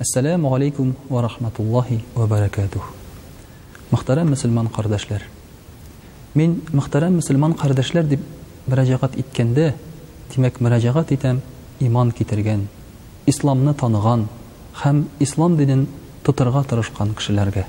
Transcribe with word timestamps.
Ассаламу 0.00 0.54
алейкум 0.54 0.94
ва 1.08 1.22
рахматуллахи 1.22 1.98
ва 2.14 2.26
баракатух. 2.30 2.86
Мөхтәрәм 3.90 4.28
мөселман 4.30 4.68
кардәшләр. 4.70 5.24
Мин 6.38 6.52
мөхтәрәм 6.70 7.16
мөселман 7.18 7.56
кардәшләр 7.58 8.04
дип 8.06 8.20
мөрәҗәгать 8.70 9.16
иткәндә, 9.18 9.72
димәк 10.30 10.60
мөрәҗәгать 10.62 11.10
итәм 11.16 11.40
иман 11.82 12.12
китергән, 12.14 12.68
исламны 13.26 13.74
таныган 13.74 14.28
һәм 14.84 15.00
ислам 15.18 15.56
динен 15.58 15.88
тотырга 16.22 16.62
тырышкан 16.62 17.10
кешеләргә. 17.18 17.64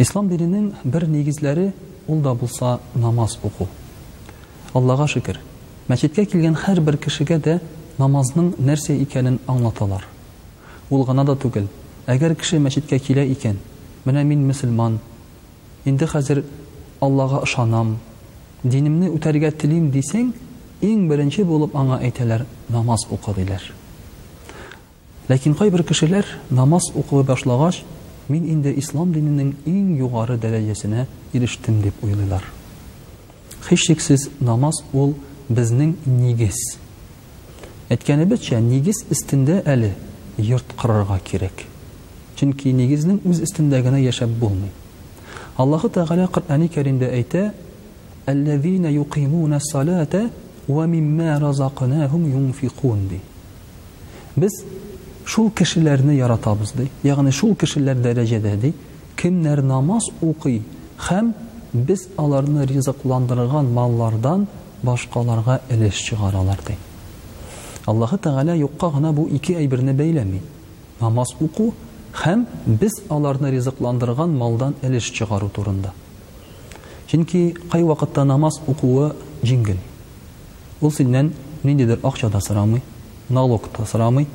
Ислам 0.00 0.30
диненең 0.32 0.70
бер 0.84 1.04
нигезләре 1.04 1.74
ул 2.06 2.22
да 2.24 2.32
булса 2.34 2.78
намаз 2.94 3.36
уку. 3.42 3.66
Аллаһка 4.72 5.06
шөкер. 5.06 5.36
Мәчеткә 5.88 6.24
килгән 6.32 6.56
һәрбер 6.64 6.96
кешегә 6.96 7.36
дә 7.38 7.58
намазның 7.98 8.54
нәрсә 8.58 8.96
икәнен 9.04 9.36
аңлаталар 9.46 10.08
ул 10.90 11.04
гана 11.06 11.24
да 11.24 11.36
түгел. 11.38 11.68
Әгәр 12.10 12.34
кеше 12.40 12.58
мәчеткә 12.60 12.98
килә 13.00 13.22
икән, 13.34 13.58
менә 14.04 14.24
мин 14.24 14.40
мөселман 14.48 14.98
Инде 15.84 16.04
хәзер 16.06 16.40
Аллаға 17.00 17.42
ышанам. 17.46 17.96
Динемне 18.64 19.08
үтәргә 19.08 19.50
телим 19.56 19.90
дисәң, 19.90 20.32
иң 20.84 21.06
беренче 21.08 21.44
булып 21.48 21.74
аңа 21.76 21.98
әйтәләр, 22.04 22.42
намаз 22.68 23.06
укы 23.08 23.32
диләр. 23.38 23.62
Ләкин 25.30 25.54
кайбер 25.54 25.82
кешеләр 25.86 26.26
намаз 26.50 26.90
укы 26.94 27.22
башлагач, 27.24 27.80
мин 28.28 28.44
инде 28.44 28.74
ислам 28.76 29.14
диненең 29.14 29.54
иң 29.66 29.94
югары 30.02 30.36
дәрәҗәсенә 30.36 31.06
ирештем 31.32 31.80
дип 31.82 31.94
уйлыйлар. 32.04 32.44
Хеч 33.68 33.86
шиксез 33.86 34.28
намаз 34.40 34.82
ул 34.92 35.14
безнең 35.48 35.94
нигез. 36.06 36.58
Әткәнебезчә 37.88 38.60
нигез 38.60 39.06
истендә 39.08 39.62
әле 39.64 39.94
йорт 40.40 40.74
қырарға 40.78 41.16
керек. 41.30 41.62
Чинки 42.38 42.72
негізнің 42.74 43.18
үз 43.28 43.40
істіндагына 43.44 44.00
яшаб 44.02 44.30
болмай. 44.40 44.70
Аллаху 45.58 45.88
Тағаля 45.92 46.28
Қыр'ани 46.32 46.68
керінде 46.72 47.08
айта 47.12 47.52
«Ал-лэзина 48.26 48.90
юкимуна 48.92 49.58
салата 49.60 50.30
ва 50.68 50.86
мим 50.86 51.16
ма 51.16 51.38
юнфикун» 51.40 53.08
дей. 53.08 53.20
Біз 54.36 54.64
шул 55.24 55.50
кишілерні 55.50 56.16
яратабыз 56.18 56.72
дей. 56.76 56.90
Яғни 57.04 57.30
шул 57.30 57.54
кишілер 57.56 57.94
даражададей. 57.96 58.74
Кимнер 59.16 59.58
намас 59.62 60.04
оқи 60.22 60.62
хам 60.96 61.34
біз 61.72 62.08
аларны 62.16 62.64
ризықландырған 62.66 63.68
маңлардан 63.74 64.46
башкаларға 64.82 65.60
әлеш 65.68 66.00
чығаралар 66.08 66.62
дей. 66.66 66.76
Аллаһы 67.90 68.18
Тәгалә 68.22 68.54
юкка 68.58 68.88
гына 68.94 69.10
бу 69.12 69.24
ике 69.34 69.54
әйберне 69.58 69.92
бәйләми. 69.98 70.38
Намаз 71.00 71.32
уку 71.40 71.70
һәм 72.22 72.44
без 72.66 73.00
аларны 73.10 73.50
ризыкландырган 73.50 74.34
малдан 74.38 74.74
элеш 74.82 75.08
чыгару 75.18 75.48
турында. 75.50 75.90
Чөнки 77.10 77.40
кай 77.72 77.82
вакытта 77.82 78.24
намаз 78.24 78.60
укуы 78.68 79.08
җиңел. 79.42 79.80
Ул 80.80 80.92
синнән 80.92 81.32
ниндидер 81.64 81.98
акча 82.04 82.28
да 82.30 82.40
сорамый, 82.40 82.80
налог 83.28 83.66
да 83.76 83.86
сорамый. 83.86 84.26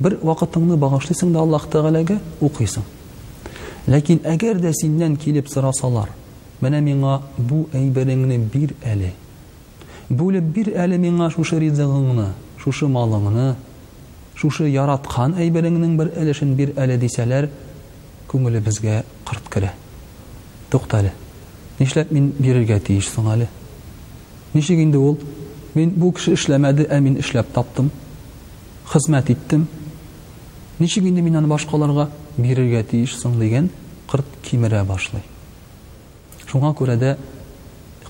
Бер 0.00 0.18
вакытыңны 0.22 0.76
багышлыйсың 0.76 1.32
да 1.32 1.40
Аллаһ 1.40 1.64
Тәгаләгә 1.72 2.18
укыйсың. 2.40 2.84
Ләкин 3.86 4.20
әгәр 4.34 4.60
дә 4.60 4.72
синнән 4.74 5.16
килеп 5.16 5.48
сорасалар, 5.48 6.10
менә 6.60 6.80
миңа 6.84 7.22
бу 7.38 7.68
әйберне 7.72 8.38
бир 8.38 8.74
әле. 8.84 9.14
Бүле 10.10 10.40
бир 10.40 10.72
әле 10.82 10.98
миңа 10.98 11.30
шушы 11.30 11.56
ризыгыңны, 11.62 12.28
шушы 12.60 12.84
малыңны 12.92 13.44
шушы 14.40 14.66
яраткан 14.68 15.34
әйбереңнең 15.40 15.94
бер 16.00 16.10
өлешен 16.20 16.54
бир 16.58 16.74
әле 16.80 16.98
дисәләр 17.00 17.48
күңелебезгә 18.28 18.98
бізге 19.00 19.02
қырт 19.28 19.70
тукта 20.70 20.98
әле 21.00 21.12
нишләп 21.80 22.10
мин 22.12 22.28
бирергә 22.38 22.78
тиеш 22.84 23.08
соң 23.14 23.32
әле 23.32 23.48
ничек 24.54 24.78
инде 24.84 24.98
ул 24.98 25.16
мен 25.74 25.90
бу 25.90 26.12
кеше 26.12 26.34
эшләмәде 26.36 26.84
ә 26.92 27.00
мин 27.00 27.16
эшләп 27.22 27.48
таптым 27.54 27.88
хызмәт 28.92 29.30
иттем 29.30 29.66
ничек 30.78 31.04
инде 31.04 31.22
мин 31.22 31.36
аны 31.40 31.48
башкаларга 31.48 32.10
бирергә 32.36 32.82
тиеш 32.90 33.16
соң 33.22 33.38
дигән 33.40 33.70
қырт 34.10 34.24
кимерә 34.42 34.84
башлай? 34.84 35.22
шуңа 36.46 36.74
күрә 36.76 36.96
дә 36.98 37.16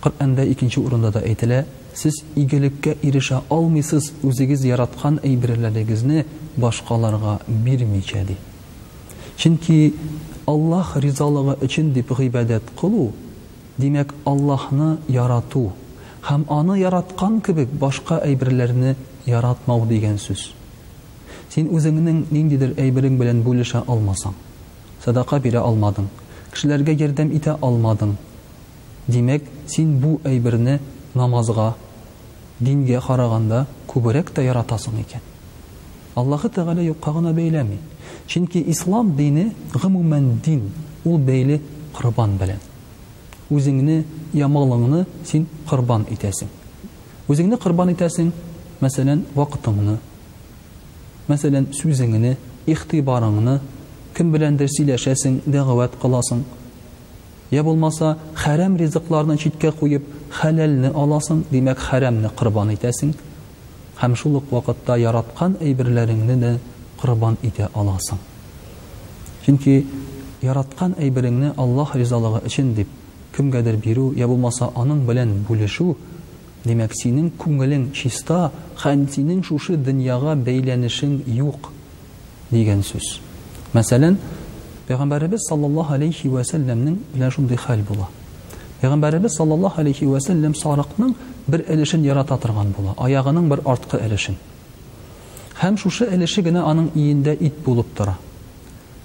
урында 0.03 1.11
да 1.13 1.21
әйтелә 1.21 1.65
сез 1.95 2.15
игелеккә 2.37 2.97
ирешә 3.03 3.41
алмыйсыз, 3.51 4.11
үзегез 4.23 4.65
яраткан 4.67 5.19
әйберләрегезне 5.25 6.25
башкаларга 6.61 7.41
бирмичә 7.47 8.25
ди. 8.27 8.37
Чөнки 9.37 9.95
Аллаһ 10.49 10.95
ризалыгы 11.01 11.57
өчен 11.65 11.93
дип 11.95 12.13
гыйбадат 12.17 12.63
кылу, 12.81 13.11
димәк 13.79 14.15
Аллаһны 14.25 14.99
ярату 15.09 15.71
һәм 16.29 16.45
аны 16.51 16.79
яраткан 16.81 17.41
кебек 17.41 17.69
башка 17.69 18.19
әйберләрне 18.25 18.97
яратмау 19.27 19.87
дигән 19.89 20.19
сүз. 20.19 20.51
Син 21.51 21.69
үзеңнең 21.71 22.25
ниндидер 22.31 22.75
әйберең 22.79 23.17
белән 23.19 23.43
бүлешә 23.43 23.83
алмасаң, 23.87 24.35
садақа 25.05 25.41
бирә 25.41 25.63
алмадың, 25.65 26.07
кешеләргә 26.53 26.93
ярдәм 26.99 27.33
итә 27.37 27.57
алмадың. 27.61 28.15
Димәк, 29.11 29.43
син 29.67 29.97
бу 30.01 30.21
әйберне 30.25 30.79
намазға 31.17 31.73
динге 32.61 33.01
қарағанда 33.03 33.65
күбірек 33.89 34.31
тә 34.35 34.45
яратасың 34.47 35.01
икән 35.03 35.25
аллаһы 36.21 36.51
тәғәлә 36.55 36.85
юкка 36.87 37.13
гына 37.17 37.33
бәйләми 37.35 37.77
чөнки 38.31 38.63
ислам 38.71 39.13
дине 39.17 39.49
ғөмүмән 39.75 40.29
дин 40.47 40.69
ул 41.05 41.19
бәйле 41.27 41.61
ҡорбан 41.97 42.37
белән 42.39 42.61
үзеңне 43.51 44.05
ямалыңны 44.39 45.05
син 45.27 45.49
ҡорбан 45.71 46.05
итәсең 46.15 46.51
үзеңне 47.31 47.59
ҡорбан 47.65 47.91
итәсең 47.97 48.31
мәсәлән 48.81 49.25
ваҡытыңны 49.35 49.97
мәсәлән 51.31 51.69
сүзеңне 51.81 52.37
ихтибарыңны, 52.67 53.61
кем 54.17 54.33
беләндер 54.35 54.69
сөйләшәсең 54.71 55.37
дәғүәт 55.47 55.95
ҡыласың 56.03 56.43
я 57.51 57.63
булмаса 57.65 58.17
хәрәм 58.37 58.77
ризыкларны 58.79 59.37
читкә 59.39 59.73
куеп 59.75 60.05
хәләлне 60.39 60.93
аласың 60.95 61.41
димәк 61.51 61.81
хәрәмне 61.83 62.31
корбан 62.39 62.71
итәсең 62.75 63.11
һәм 63.99 64.15
шул 64.17 64.37
ук 64.39 64.53
вакытта 64.55 64.97
яраткан 65.01 65.57
әйберләреңне 65.61 66.37
дә 66.39 66.53
корбан 67.01 67.37
итә 67.43 67.69
аласың 67.75 68.23
чөнки 69.47 69.83
яраткан 70.47 70.95
әйбереңне 70.99 71.53
аллаһ 71.57 71.97
ризалыгы 71.99 72.43
өчен 72.47 72.73
дип 72.77 72.89
кемгәдер 73.37 73.77
биру 73.77 74.13
я 74.17 74.29
булмаса 74.29 74.71
аның 74.75 75.05
белән 75.07 75.43
бүлешү 75.49 75.95
Димәк, 76.61 76.93
синең 76.93 77.31
күңелең 77.41 77.95
чиста, 77.97 78.51
һәм 78.83 79.43
шушы 79.43 79.77
дөньяга 79.79 80.35
бәйләнешең 80.45 81.23
юк 81.33 81.71
дигән 82.51 82.83
сүз. 82.83 83.21
Мәсәлән, 83.73 84.19
Пәйгамбәрбез 84.91 85.45
саллаллаһу 85.47 85.95
алейхи 85.95 86.27
ва 86.27 86.41
сәлләмнең 86.43 86.97
белән 87.15 87.31
шундый 87.31 87.57
хәл 87.63 87.83
була. 87.87 88.09
Пәйгамбәрбез 88.81 89.37
саллаллаһу 89.37 89.79
алейхи 89.85 90.05
ва 90.11 90.19
сәлләм 90.21 90.55
сарыкның 90.59 91.13
бер 91.47 91.63
өлешен 91.71 92.03
ярата 92.03 92.37
торган 92.37 92.73
була, 92.77 92.95
аягының 92.99 93.47
бер 93.49 93.61
артқы 93.63 94.01
өлешен. 94.03 94.35
Һәм 95.63 95.77
шушы 95.79 96.09
өлеше 96.11 96.43
генә 96.43 96.65
аның 96.67 96.91
иендә 96.95 97.35
ит 97.37 97.61
булып 97.65 97.95
тора. 97.95 98.17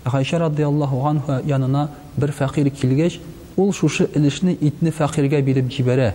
Гайша 0.06 0.40
радиллаһу 0.40 1.06
анха 1.06 1.42
янына 1.46 1.90
бер 2.18 2.32
фәкыйр 2.32 2.70
килгәч, 2.74 3.20
ул 3.56 3.72
шушы 3.74 4.10
өлешне 4.16 4.58
итне 4.62 4.90
фәкыйргә 4.92 5.42
биреп 5.42 5.68
җибәрә. 5.70 6.14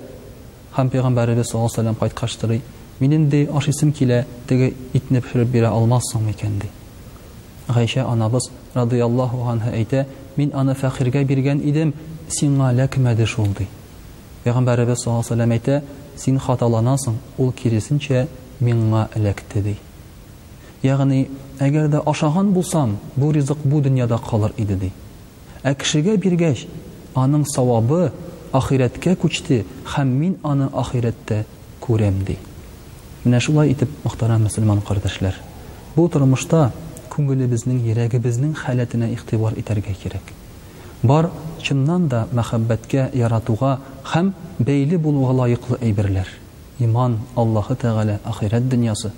Һәм 0.77 0.91
Пәйгамбәрбез 0.91 1.47
саллаллаһу 1.47 1.81
алейхи 1.81 1.95
ва 1.95 1.95
сәлләм 1.95 1.99
кайткачтырый, 2.01 2.61
Минин 3.01 3.31
килә, 3.31 4.25
теге 4.49 4.75
итне 4.93 5.21
бирә 5.45 5.69
алмассың 5.71 6.21
микән 6.27 6.59
ди. 6.61 6.69
анабыз 8.01 8.51
радыяллаху 8.75 9.43
анха 9.49 9.71
әйтә 9.75 10.05
мин 10.37 10.53
аны 10.55 10.75
фәхиргә 10.79 11.25
биргән 11.27 11.61
идем 11.67 11.93
сиңа 12.31 12.71
ләкмәде 12.75 13.27
шул 13.27 13.49
ди 13.59 13.67
пәйғамбәребез 14.45 15.03
саллаллаху 15.05 15.35
алейхи 15.35 15.57
әйтә 15.59 15.83
син 16.19 16.39
хаталанасың 16.39 17.17
ул 17.39 17.53
киресенчә 17.53 18.27
миңа 18.61 19.09
эләкте 19.19 19.63
ди 19.65 19.77
яғни 20.87 21.27
әгәр 21.61 21.89
дә 21.97 22.03
ашаған 22.07 22.53
булсам 22.55 22.99
бу 23.17 23.33
ризык 23.35 23.59
бу 23.65 23.81
дөньяда 23.83 24.19
қалыр 24.27 24.55
иде 24.57 24.77
ди 24.77 24.93
ә 25.65 25.75
кешегә 25.75 26.17
биргәч 26.17 26.67
аның 27.15 27.45
савабы 27.55 28.13
ахирәткә 28.53 29.17
күчте 29.21 29.65
һәм 29.97 30.09
мин 30.21 30.37
аны 30.43 30.71
ахирәттә 30.73 31.45
күрәм 31.83 32.23
ди 32.27 32.37
менә 33.25 33.41
шулай 33.45 33.73
итеп 33.73 33.91
мөхтәрәм 34.05 34.47
мөсөлман 34.47 34.81
кардәшләр 34.87 35.35
бу 35.97 36.09
тормошта 36.09 36.71
күңеле 37.13 37.47
безнең, 37.51 37.79
йөрәге 37.89 38.19
безнең 38.23 38.55
халатына 38.59 39.09
ихтибар 39.17 39.57
итәргә 39.61 39.95
кирәк. 40.03 40.31
Бар 41.03 41.29
чыннан 41.65 42.09
да 42.13 42.27
мәхәббәткә 42.37 43.09
яратуга 43.17 43.79
һәм 44.13 44.33
бәйле 44.59 44.99
булуга 44.99 45.33
лаиклы 45.43 45.79
әйберләр. 45.81 46.29
Иман 46.79 47.19
Аллаһы 47.37 47.77
Тәгалә 47.83 48.19
ахирәт 48.25 48.69
дөньясы. 48.73 49.11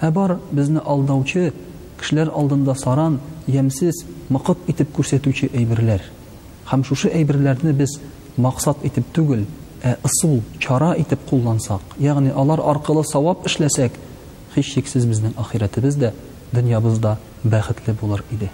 Ә 0.00 0.10
бар 0.10 0.38
безне 0.52 0.80
алдаучы, 0.84 1.52
кишләр 2.00 2.28
алдында 2.32 2.74
саран, 2.74 3.20
ямсыз, 3.46 4.04
мәкыт 4.30 4.58
итеп 4.68 4.90
күрсәтүче 4.96 5.50
әйберләр. 5.54 6.02
Һәм 6.70 6.82
шушы 6.84 7.08
әйберләрне 7.12 7.72
без 7.72 7.98
максат 8.36 8.76
итеп 8.84 9.06
түгел, 9.14 9.44
ә 9.84 9.96
ысул, 10.02 10.40
чара 10.58 10.94
итеп 10.98 11.20
куллансак, 11.28 11.80
ягъни 11.98 12.30
алар 12.34 12.60
аркылы 12.60 13.04
савап 13.04 13.46
эшләсәк, 13.46 13.92
һич 14.56 14.72
шиксез 14.74 15.04
безнең 15.06 15.34
ахиратыбыз 15.38 15.94
дә 16.00 16.10
дөньябыз 16.58 17.00
да 17.06 17.14
бәхетле 17.56 17.98
булыр 18.04 18.24
иде. 18.38 18.52